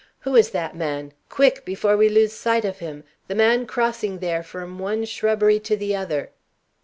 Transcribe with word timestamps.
"Who 0.21 0.35
is 0.35 0.49
that 0.49 0.75
man? 0.75 1.13
quick! 1.29 1.63
before 1.63 1.95
we 1.95 2.09
lose 2.09 2.33
sight 2.33 2.65
of 2.65 2.79
him 2.79 3.03
the 3.27 3.35
man 3.35 3.67
crossing 3.67 4.17
there 4.17 4.41
from 4.41 4.79
one 4.79 5.05
shrubbery 5.05 5.59
to 5.59 5.77
the 5.77 5.95
other?" 5.95 6.31